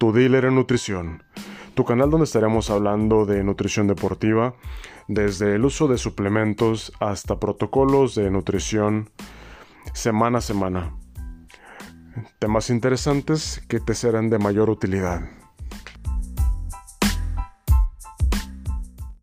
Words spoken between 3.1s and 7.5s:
de nutrición deportiva, desde el uso de suplementos hasta